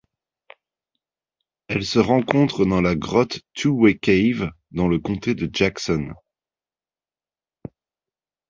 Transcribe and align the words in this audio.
Elle 1.67 1.85
se 1.85 1.99
rencontre 1.99 2.65
dans 2.65 2.81
la 2.81 2.95
grotte 2.95 3.41
Two 3.53 3.69
Way 3.83 3.99
Cave 3.99 4.49
dans 4.71 4.87
le 4.87 4.97
comté 4.97 5.35
de 5.35 5.47
Jackson. 5.53 6.15